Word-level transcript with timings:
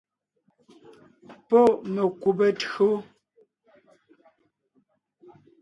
Pɔ́ 1.47 1.63
mekùbe 1.93 2.47
tÿǒ. 2.61 2.89